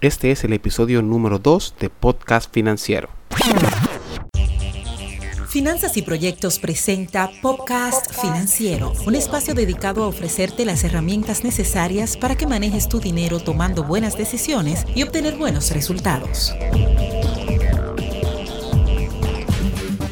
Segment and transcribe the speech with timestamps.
[0.00, 3.10] Este es el episodio número 2 de Podcast Financiero.
[5.50, 12.34] Finanzas y Proyectos presenta Podcast Financiero, un espacio dedicado a ofrecerte las herramientas necesarias para
[12.34, 16.54] que manejes tu dinero tomando buenas decisiones y obtener buenos resultados.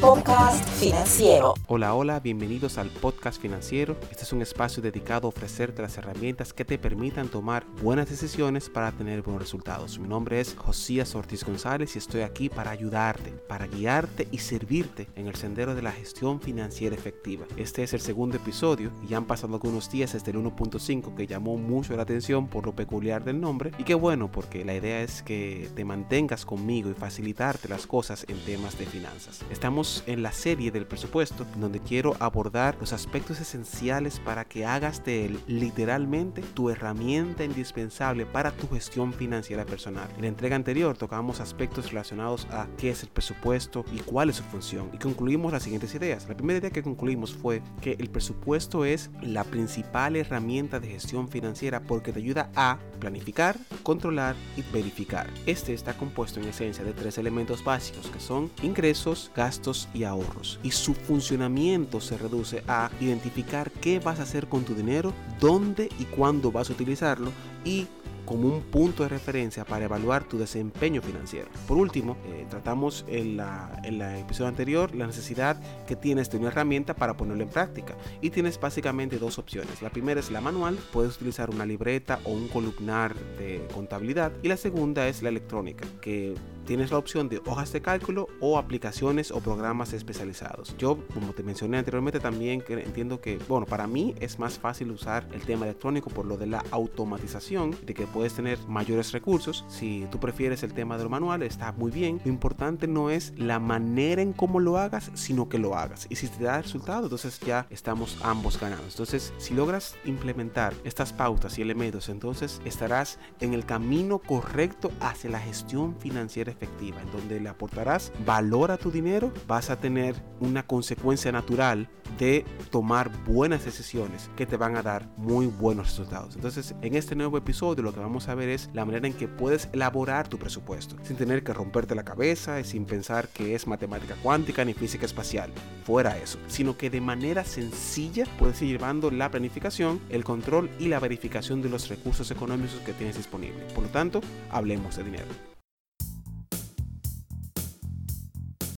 [0.01, 1.55] Podcast Financiero.
[1.67, 3.97] Hola, hola, bienvenidos al Podcast Financiero.
[4.09, 8.69] Este es un espacio dedicado a ofrecerte las herramientas que te permitan tomar buenas decisiones
[8.69, 9.99] para tener buenos resultados.
[9.99, 15.09] Mi nombre es Josías Ortiz González y estoy aquí para ayudarte, para guiarte y servirte
[15.17, 17.45] en el sendero de la gestión financiera efectiva.
[17.57, 21.27] Este es el segundo episodio y ya han pasado algunos días desde el 1.5 que
[21.27, 25.01] llamó mucho la atención por lo peculiar del nombre y qué bueno porque la idea
[25.01, 29.41] es que te mantengas conmigo y facilitarte las cosas en temas de finanzas.
[29.51, 35.03] Estamos en la serie del presupuesto, donde quiero abordar los aspectos esenciales para que hagas
[35.03, 40.07] de él literalmente tu herramienta indispensable para tu gestión financiera personal.
[40.15, 44.37] En la entrega anterior tocamos aspectos relacionados a qué es el presupuesto y cuál es
[44.37, 44.89] su función.
[44.93, 46.27] Y concluimos las siguientes ideas.
[46.27, 51.27] La primera idea que concluimos fue que el presupuesto es la principal herramienta de gestión
[51.29, 55.29] financiera porque te ayuda a planificar, controlar y verificar.
[55.45, 60.59] Este está compuesto en esencia de tres elementos básicos que son ingresos, gastos y ahorros.
[60.63, 65.89] Y su funcionamiento se reduce a identificar qué vas a hacer con tu dinero, dónde
[65.99, 67.31] y cuándo vas a utilizarlo
[67.63, 67.87] y
[68.29, 71.49] como un punto de referencia para evaluar tu desempeño financiero.
[71.67, 76.37] Por último, eh, tratamos en la, en la episodio anterior la necesidad que tienes de
[76.37, 79.81] una herramienta para ponerlo en práctica y tienes básicamente dos opciones.
[79.81, 84.47] La primera es la manual, puedes utilizar una libreta o un columnar de contabilidad y
[84.47, 86.35] la segunda es la electrónica, que
[86.69, 90.77] tienes la opción de hojas de cálculo o aplicaciones o programas especializados.
[90.77, 95.27] Yo, como te mencioné anteriormente, también entiendo que, bueno, para mí es más fácil usar
[95.33, 99.65] el tema electrónico por lo de la automatización, de que puedes tener mayores recursos.
[99.67, 102.21] Si tú prefieres el tema de lo manual, está muy bien.
[102.23, 106.05] Lo importante no es la manera en cómo lo hagas, sino que lo hagas.
[106.11, 108.91] Y si te da resultado, entonces ya estamos ambos ganados.
[108.91, 115.31] Entonces, si logras implementar estas pautas y elementos, entonces estarás en el camino correcto hacia
[115.31, 120.65] la gestión financiera en donde le aportarás valor a tu dinero, vas a tener una
[120.65, 126.35] consecuencia natural de tomar buenas decisiones que te van a dar muy buenos resultados.
[126.35, 129.27] Entonces, en este nuevo episodio lo que vamos a ver es la manera en que
[129.27, 133.67] puedes elaborar tu presupuesto, sin tener que romperte la cabeza y sin pensar que es
[133.67, 135.51] matemática cuántica ni física espacial.
[135.85, 140.87] Fuera eso, sino que de manera sencilla puedes ir llevando la planificación, el control y
[140.87, 143.71] la verificación de los recursos económicos que tienes disponibles.
[143.73, 145.58] Por lo tanto, hablemos de dinero.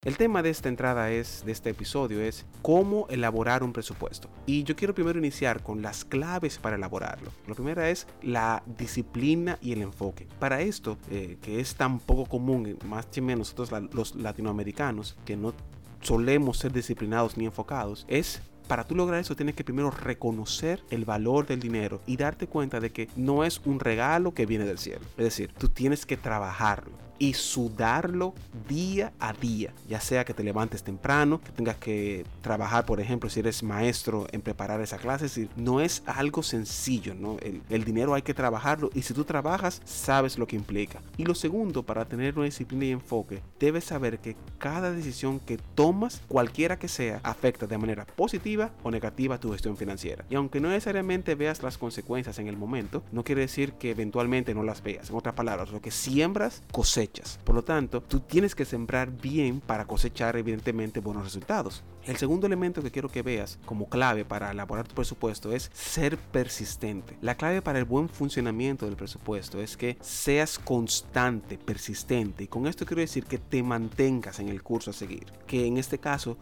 [0.03, 4.29] El tema de esta entrada es, de este episodio es cómo elaborar un presupuesto.
[4.47, 7.29] Y yo quiero primero iniciar con las claves para elaborarlo.
[7.47, 10.27] La primera es la disciplina y el enfoque.
[10.39, 15.37] Para esto, eh, que es tan poco común, más que menos nosotros los latinoamericanos, que
[15.37, 15.53] no
[16.01, 21.05] solemos ser disciplinados ni enfocados, es para tú lograr eso tienes que primero reconocer el
[21.05, 24.79] valor del dinero y darte cuenta de que no es un regalo que viene del
[24.79, 25.05] cielo.
[25.17, 28.33] Es decir, tú tienes que trabajarlo y sudarlo
[28.67, 33.29] día a día, ya sea que te levantes temprano, que tengas que trabajar, por ejemplo,
[33.29, 37.37] si eres maestro en preparar esa clase, es decir, no es algo sencillo, ¿no?
[37.43, 40.99] El, el, dinero hay que trabajarlo y si tú trabajas, sabes lo que implica.
[41.15, 45.59] Y lo segundo, para tener una disciplina y enfoque, debes saber que cada decisión que
[45.75, 50.25] tomas, cualquiera que sea, afecta de manera positiva o negativa tu gestión financiera.
[50.27, 54.55] Y aunque no necesariamente veas las consecuencias en el momento, no quiere decir que eventualmente
[54.55, 55.11] no las veas.
[55.11, 57.10] En otras palabras, lo que siembras, cosecha
[57.43, 61.83] por lo tanto, tú tienes que sembrar bien para cosechar evidentemente buenos resultados.
[62.05, 66.17] El segundo elemento que quiero que veas como clave para elaborar tu presupuesto es ser
[66.17, 67.15] persistente.
[67.21, 72.45] La clave para el buen funcionamiento del presupuesto es que seas constante, persistente.
[72.45, 75.25] Y con esto quiero decir que te mantengas en el curso a seguir.
[75.45, 76.37] Que en este caso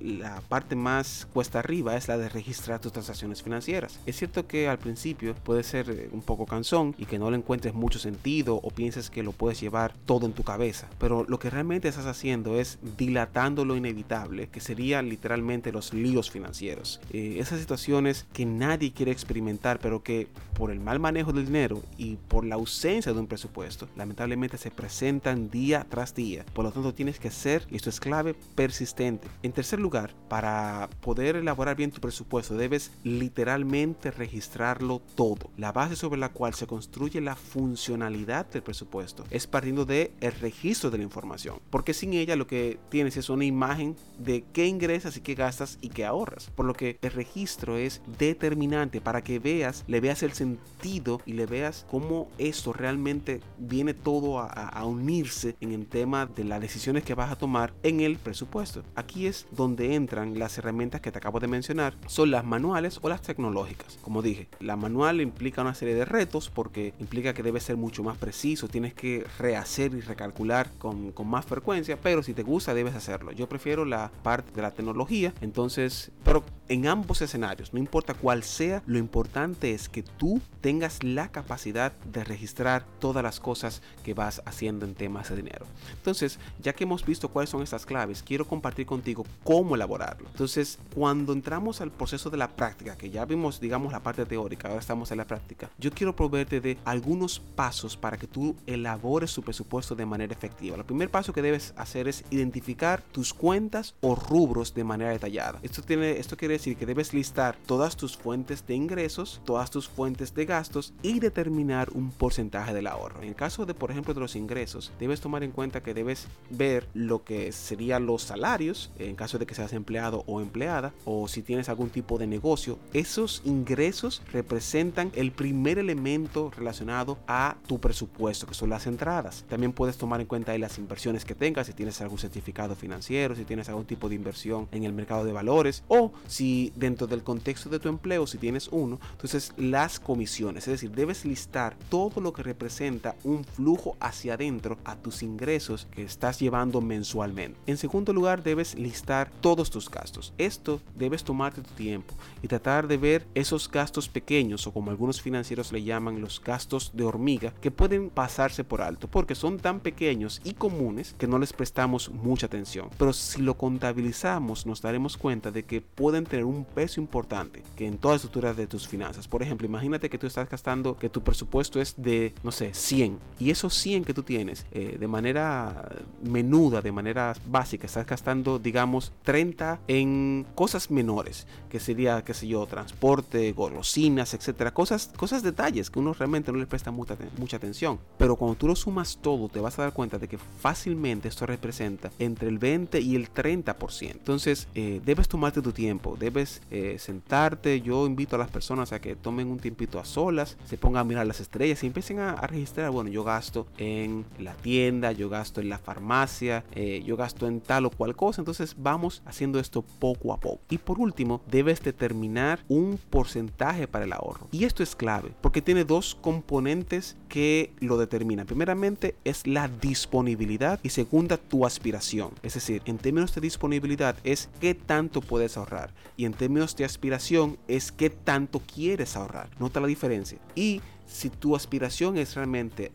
[0.00, 3.98] la parte más cuesta arriba es la de registrar tus transacciones financieras.
[4.06, 7.36] Es cierto que al principio puede ser eh, un poco cansón y que no le
[7.36, 11.38] encuentres mucho sentido o pienses que lo puedes llevar todo en tu cabeza, pero lo
[11.38, 14.60] que realmente estás haciendo es dilatando lo inevitable, que
[15.08, 17.00] literalmente los líos financieros.
[17.12, 21.82] Eh, esas situaciones que nadie quiere experimentar, pero que por el mal manejo del dinero
[21.96, 26.44] y por la ausencia de un presupuesto, lamentablemente se presentan día tras día.
[26.52, 29.28] Por lo tanto, tienes que ser, y esto es clave, persistente.
[29.42, 35.50] En tercer lugar, para poder elaborar bien tu presupuesto, debes literalmente registrarlo todo.
[35.56, 40.32] La base sobre la cual se construye la funcionalidad del presupuesto es partiendo de el
[40.32, 44.66] registro de la información, porque sin ella lo que tienes es una imagen de qué
[44.66, 46.50] ingresos y qué gastas y qué ahorras.
[46.54, 51.32] Por lo que el registro es determinante para que veas, le veas el sentido y
[51.32, 56.60] le veas cómo esto realmente viene todo a, a unirse en el tema de las
[56.60, 58.82] decisiones que vas a tomar en el presupuesto.
[58.94, 63.08] Aquí es donde entran las herramientas que te acabo de mencionar, son las manuales o
[63.08, 63.98] las tecnológicas.
[64.02, 68.02] Como dije, la manual implica una serie de retos porque implica que debe ser mucho
[68.02, 72.74] más preciso, tienes que rehacer y recalcular con, con más frecuencia, pero si te gusta
[72.74, 73.32] debes hacerlo.
[73.32, 78.42] Yo prefiero la parte de la tecnología, entonces, pero en ambos escenarios, no importa cuál
[78.42, 84.14] sea, lo importante es que tú tengas la capacidad de registrar todas las cosas que
[84.14, 85.66] vas haciendo en temas de dinero.
[85.92, 90.28] Entonces, ya que hemos visto cuáles son estas claves, quiero compartir contigo cómo elaborarlo.
[90.30, 94.68] Entonces, cuando entramos al proceso de la práctica, que ya vimos, digamos, la parte teórica,
[94.68, 99.34] ahora estamos en la práctica, yo quiero proveerte de algunos pasos para que tú elabores
[99.34, 100.76] tu presupuesto de manera efectiva.
[100.76, 105.58] El primer paso que debes hacer es identificar tus cuentas o rubros de manera detallada.
[105.62, 109.88] Esto, tiene, esto quiere decir que debes listar todas tus fuentes de ingresos, todas tus
[109.88, 113.22] fuentes de gastos y determinar un porcentaje del ahorro.
[113.22, 116.28] En el caso de, por ejemplo, de los ingresos, debes tomar en cuenta que debes
[116.50, 121.28] ver lo que serían los salarios, en caso de que seas empleado o empleada, o
[121.28, 122.78] si tienes algún tipo de negocio.
[122.92, 129.44] Esos ingresos representan el primer elemento relacionado a tu presupuesto, que son las entradas.
[129.48, 133.44] También puedes tomar en cuenta las inversiones que tengas, si tienes algún certificado financiero, si
[133.44, 136.41] tienes algún tipo de inversión en el mercado de valores, o si
[136.74, 141.24] dentro del contexto de tu empleo, si tienes uno, entonces las comisiones, es decir, debes
[141.24, 146.80] listar todo lo que representa un flujo hacia adentro a tus ingresos que estás llevando
[146.80, 147.58] mensualmente.
[147.66, 150.32] En segundo lugar, debes listar todos tus gastos.
[150.38, 155.20] Esto debes tomarte tu tiempo y tratar de ver esos gastos pequeños o como algunos
[155.20, 159.80] financieros le llaman los gastos de hormiga que pueden pasarse por alto porque son tan
[159.80, 162.88] pequeños y comunes que no les prestamos mucha atención.
[162.98, 167.86] Pero si lo contabilizamos nos daremos cuenta de que pueden tener un peso importante que
[167.86, 169.28] en toda estructura de tus finanzas.
[169.28, 173.18] Por ejemplo, imagínate que tú estás gastando, que tu presupuesto es de, no sé, 100
[173.38, 175.90] y esos 100 que tú tienes eh, de manera
[176.22, 182.48] menuda, de manera básica, estás gastando, digamos, 30 en cosas menores, que sería, qué sé
[182.48, 187.58] yo, transporte, golosinas, etcétera, cosas, cosas detalles que uno realmente no le presta mucha, mucha
[187.58, 187.98] atención.
[188.16, 191.44] Pero cuando tú lo sumas todo, te vas a dar cuenta de que fácilmente esto
[191.44, 194.12] representa entre el 20 y el 30%.
[194.12, 197.80] Entonces, eh, debes tomarte tu tiempo, debes eh, sentarte.
[197.80, 201.04] Yo invito a las personas a que tomen un tiempito a solas, se pongan a
[201.04, 205.60] mirar las estrellas y empiecen a, registrar, bueno, yo gasto en la tienda, yo gasto
[205.60, 208.40] en la farmacia, eh, yo gasto en tal o cual cosa.
[208.40, 210.60] Entonces vamos haciendo esto poco a poco.
[210.70, 214.46] Y por último, debes determinar un porcentaje para el ahorro.
[214.52, 218.46] Y esto es clave porque tiene dos componentes que lo determinan.
[218.46, 222.30] Primeramente es la disponibilidad y segunda tu aspiración.
[222.42, 226.84] Es decir, en términos de disponibilidad es qué tanto puedes ahorrar y en términos de
[226.84, 229.50] aspiración es qué tanto quieres ahorrar.
[229.58, 230.38] Nota la diferencia.
[230.54, 232.92] Y si tu aspiración es realmente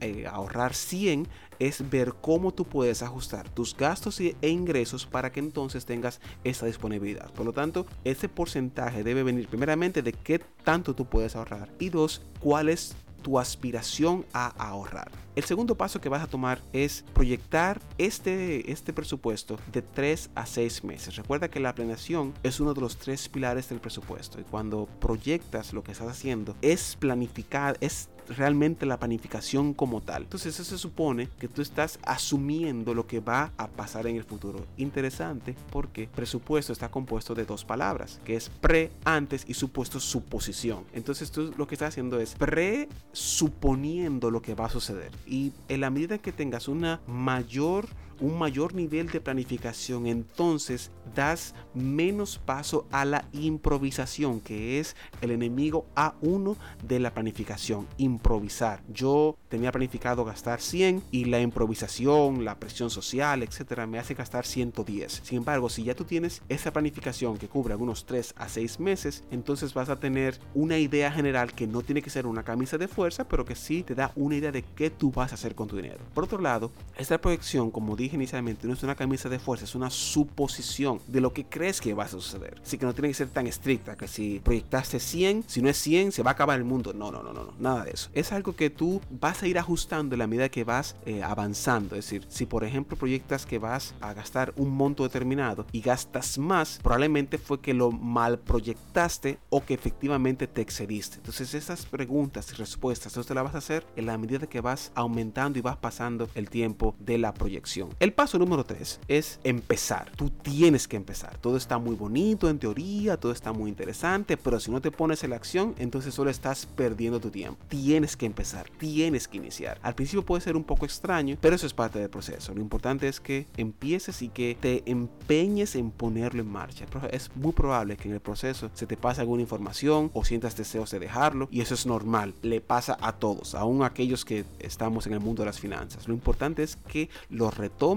[0.00, 1.28] eh, ahorrar 100
[1.58, 6.64] es ver cómo tú puedes ajustar tus gastos e ingresos para que entonces tengas esa
[6.64, 7.30] disponibilidad.
[7.32, 11.90] Por lo tanto, ese porcentaje debe venir primeramente de qué tanto tú puedes ahorrar y
[11.90, 15.10] dos, cuál es tu aspiración a ahorrar.
[15.36, 20.44] El segundo paso que vas a tomar es proyectar este, este presupuesto de 3 a
[20.44, 21.16] 6 meses.
[21.16, 25.72] Recuerda que la planeación es uno de los tres pilares del presupuesto y cuando proyectas
[25.72, 30.22] lo que estás haciendo es planificar, es realmente la planificación como tal.
[30.22, 34.24] Entonces eso se supone que tú estás asumiendo lo que va a pasar en el
[34.24, 34.66] futuro.
[34.76, 40.84] Interesante porque presupuesto está compuesto de dos palabras, que es pre, antes y supuesto, suposición.
[40.92, 45.10] Entonces tú lo que estás haciendo es presuponiendo lo que va a suceder.
[45.26, 47.88] Y en la medida que tengas una mayor
[48.20, 55.30] un mayor nivel de planificación, entonces das menos paso a la improvisación, que es el
[55.30, 58.82] enemigo A1 de la planificación, improvisar.
[58.92, 64.46] Yo tenía planificado gastar 100 y la improvisación, la presión social, etcétera, me hace gastar
[64.46, 65.20] 110.
[65.24, 69.24] Sin embargo, si ya tú tienes esa planificación que cubre algunos 3 a 6 meses,
[69.30, 72.88] entonces vas a tener una idea general que no tiene que ser una camisa de
[72.88, 75.68] fuerza, pero que sí te da una idea de qué tú vas a hacer con
[75.68, 75.98] tu dinero.
[76.14, 79.74] Por otro lado, esta proyección, como dije inicialmente, no es una camisa de fuerza, es
[79.74, 82.60] una suposición de lo que crees que va a suceder.
[82.62, 85.76] Así que no tiene que ser tan estricta, que si proyectaste 100, si no es
[85.78, 86.92] 100, se va a acabar el mundo.
[86.92, 88.10] No, no, no, no, nada de eso.
[88.14, 91.96] Es algo que tú vas a ir ajustando en la medida que vas eh, avanzando.
[91.96, 96.38] Es decir, si por ejemplo proyectas que vas a gastar un monto determinado y gastas
[96.38, 101.16] más, probablemente fue que lo mal proyectaste o que efectivamente te excediste.
[101.16, 104.60] Entonces esas preguntas y respuestas, tú te las vas a hacer en la medida que
[104.60, 107.90] vas aumentando y vas pasando el tiempo de la proyección.
[108.00, 110.10] El paso número 3 es empezar.
[110.16, 111.36] Tú tienes que empezar.
[111.36, 115.22] Todo está muy bonito en teoría, todo está muy interesante, pero si no te pones
[115.22, 117.62] en la acción, entonces solo estás perdiendo tu tiempo.
[117.68, 119.78] Tienes que empezar, tienes que iniciar.
[119.82, 122.54] Al principio puede ser un poco extraño, pero eso es parte del proceso.
[122.54, 126.86] Lo importante es que empieces y que te empeñes en ponerlo en marcha.
[127.10, 130.90] Es muy probable que en el proceso se te pase alguna información o sientas deseos
[130.90, 132.32] de dejarlo y eso es normal.
[132.40, 136.08] Le pasa a todos, aún a aquellos que estamos en el mundo de las finanzas.
[136.08, 137.89] Lo importante es que lo retomes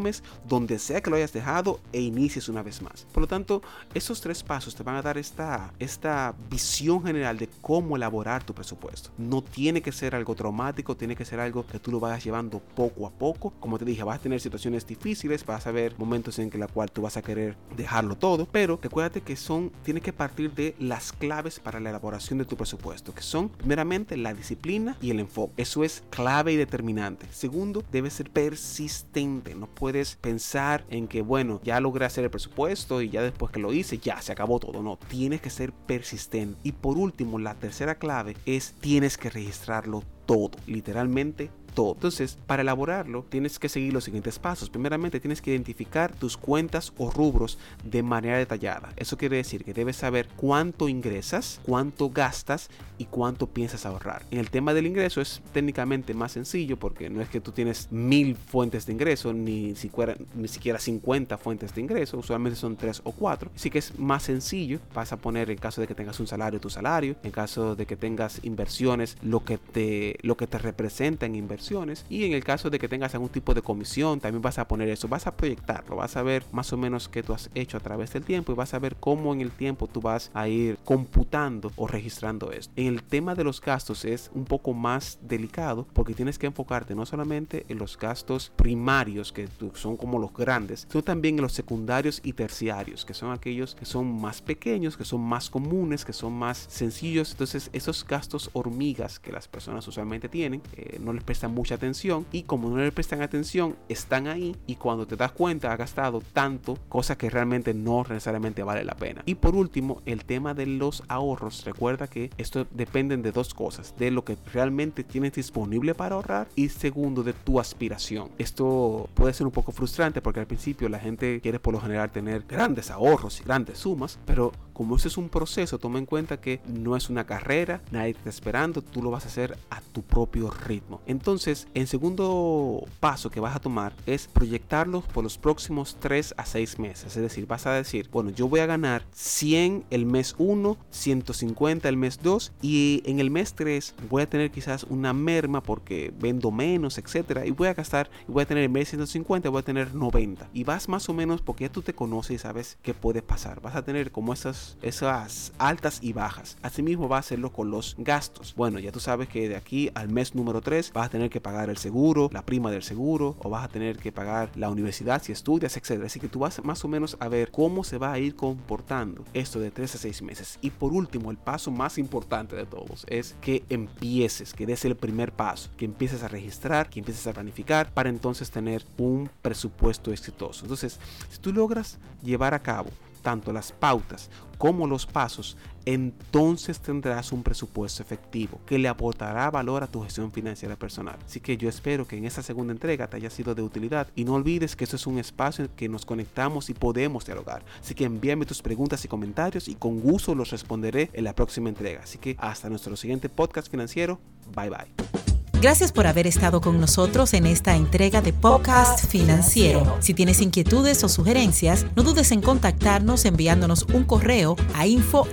[0.48, 3.06] donde sea que lo hayas dejado e inicies una vez más.
[3.12, 3.62] Por lo tanto,
[3.94, 8.54] esos tres pasos te van a dar esta, esta visión general de cómo elaborar tu
[8.54, 9.12] presupuesto.
[9.18, 12.60] No tiene que ser algo traumático, tiene que ser algo que tú lo vayas llevando
[12.60, 13.54] poco a poco.
[13.60, 16.68] Como te dije, vas a tener situaciones difíciles, vas a ver momentos en que la
[16.68, 20.76] cual tú vas a querer dejarlo todo, pero recuérdate que son, tiene que partir de
[20.80, 25.20] las claves para la elaboración de tu presupuesto, que son primeramente la disciplina y el
[25.20, 25.54] enfoque.
[25.58, 27.28] Eso es clave y determinante.
[27.32, 29.56] Segundo, debes ser persistente.
[29.56, 33.60] No puedes pensar en que, bueno, ya logré hacer el presupuesto y ya después que
[33.60, 34.82] lo hice, ya se acabó todo.
[34.82, 36.58] No, tienes que ser persistente.
[36.64, 41.94] Y por último, la tercera clave es tienes que registrarlo todo, literalmente todo.
[41.94, 44.70] Entonces, para elaborarlo, tienes que seguir los siguientes pasos.
[44.70, 48.94] Primeramente, tienes que identificar tus cuentas o rubros de manera detallada.
[48.96, 54.24] Eso quiere decir que debes saber cuánto ingresas, cuánto gastas y cuánto piensas ahorrar.
[54.32, 57.92] En el tema del ingreso es técnicamente más sencillo porque no es que tú tienes
[57.92, 62.18] mil fuentes de ingreso ni siquiera, ni siquiera 50 fuentes de ingreso.
[62.18, 63.52] Usualmente son tres o cuatro.
[63.56, 64.80] Así que es más sencillo.
[64.94, 67.16] Vas a poner en caso de que tengas un salario, tu salario.
[67.24, 71.63] En caso de que tengas inversiones, lo que te, lo que te representa en inversión
[72.10, 74.90] y en el caso de que tengas algún tipo de comisión también vas a poner
[74.90, 77.80] eso, vas a proyectarlo, vas a ver más o menos qué tú has hecho a
[77.80, 80.78] través del tiempo y vas a ver cómo en el tiempo tú vas a ir
[80.84, 82.74] computando o registrando esto.
[82.76, 86.96] En el tema de los gastos es un poco más delicado porque tienes que enfocarte
[86.96, 91.54] no solamente en los gastos primarios que son como los grandes, sino también en los
[91.54, 96.14] secundarios y terciarios que son aquellos que son más pequeños, que son más comunes, que
[96.14, 97.32] son más sencillos.
[97.32, 102.26] Entonces esos gastos hormigas que las personas usualmente tienen eh, no les prestan mucha atención
[102.32, 106.22] y como no le prestan atención están ahí y cuando te das cuenta ha gastado
[106.34, 109.24] tanto, cosa que realmente no necesariamente vale la pena.
[109.26, 111.66] Y por último, el tema de los ahorros.
[111.66, 116.48] Recuerda que esto dependen de dos cosas, de lo que realmente tienes disponible para ahorrar
[116.56, 118.30] y segundo de tu aspiración.
[118.38, 122.12] Esto puede ser un poco frustrante porque al principio la gente quiere por lo general
[122.12, 126.40] tener grandes ahorros y grandes sumas, pero como eso es un proceso, toma en cuenta
[126.42, 129.82] que no es una carrera, nadie te está esperando, tú lo vas a hacer a
[129.82, 131.02] tu propio ritmo.
[131.06, 136.46] Entonces, el segundo paso que vas a tomar es proyectarlo por los próximos 3 a
[136.46, 137.16] 6 meses.
[137.16, 141.90] Es decir, vas a decir, bueno, yo voy a ganar 100 el mes 1, 150
[141.90, 146.14] el mes 2 y en el mes 3 voy a tener quizás una merma porque
[146.20, 149.60] vendo menos, etcétera, y voy a gastar, y voy a tener el mes 150, voy
[149.60, 150.50] a tener 90.
[150.54, 153.62] Y vas más o menos porque ya tú te conoces y sabes qué puede pasar.
[153.62, 156.58] Vas a tener como esas esas altas y bajas.
[156.62, 158.54] Asimismo va a hacerlo con los gastos.
[158.56, 161.42] Bueno, ya tú sabes que de aquí al mes número 3 vas a tener que
[161.42, 165.22] pagar el seguro, la prima del seguro, o vas a tener que pagar la universidad
[165.22, 166.04] si estudias, etc.
[166.06, 169.24] Así que tú vas más o menos a ver cómo se va a ir comportando
[169.34, 170.60] esto de 3 a 6 meses.
[170.62, 174.96] Y por último, el paso más importante de todos es que empieces, que des el
[174.96, 180.12] primer paso, que empieces a registrar, que empieces a planificar para entonces tener un presupuesto
[180.12, 180.66] exitoso.
[180.66, 182.90] Entonces, si tú logras llevar a cabo
[183.24, 189.84] tanto las pautas como los pasos, entonces tendrás un presupuesto efectivo que le aportará valor
[189.84, 191.18] a tu gestión financiera personal.
[191.26, 194.24] Así que yo espero que en esta segunda entrega te haya sido de utilidad y
[194.24, 197.66] no olvides que esto es un espacio en que nos conectamos y podemos dialogar.
[197.82, 201.70] Así que envíame tus preguntas y comentarios y con gusto los responderé en la próxima
[201.70, 202.04] entrega.
[202.04, 204.20] Así que hasta nuestro siguiente podcast financiero.
[204.56, 205.23] Bye bye.
[205.64, 209.96] Gracias por haber estado con nosotros en esta entrega de Podcast Financiero.
[210.02, 215.26] Si tienes inquietudes o sugerencias, no dudes en contactarnos enviándonos un correo a info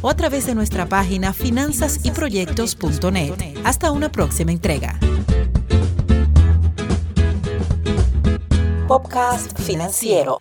[0.00, 3.34] o a través de nuestra página finanzasyproyectos.net.
[3.64, 5.00] Hasta una próxima entrega.
[8.86, 10.38] Podcast Financiero.